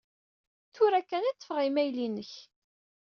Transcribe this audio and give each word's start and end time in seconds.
Tura 0.73 1.01
kan 1.09 1.23
i 1.29 1.33
ṭṭfeɣ 1.35 1.59
imayl-inek. 1.67 2.33